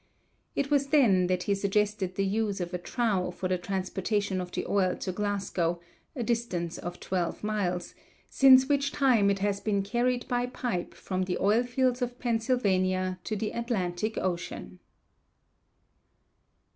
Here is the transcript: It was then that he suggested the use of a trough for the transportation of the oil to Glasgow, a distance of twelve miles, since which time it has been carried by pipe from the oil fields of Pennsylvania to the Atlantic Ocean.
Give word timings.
It 0.55 0.71
was 0.71 0.87
then 0.87 1.27
that 1.27 1.43
he 1.43 1.53
suggested 1.53 2.15
the 2.15 2.25
use 2.25 2.59
of 2.59 2.73
a 2.73 2.79
trough 2.79 3.35
for 3.37 3.47
the 3.47 3.59
transportation 3.59 4.41
of 4.41 4.51
the 4.51 4.65
oil 4.65 4.95
to 4.95 5.11
Glasgow, 5.11 5.79
a 6.15 6.23
distance 6.23 6.79
of 6.79 6.99
twelve 6.99 7.43
miles, 7.43 7.93
since 8.27 8.65
which 8.67 8.91
time 8.91 9.29
it 9.29 9.37
has 9.45 9.59
been 9.59 9.83
carried 9.83 10.27
by 10.27 10.47
pipe 10.47 10.95
from 10.95 11.25
the 11.25 11.37
oil 11.39 11.61
fields 11.61 12.01
of 12.01 12.17
Pennsylvania 12.17 13.19
to 13.25 13.35
the 13.35 13.51
Atlantic 13.51 14.17
Ocean. 14.17 14.79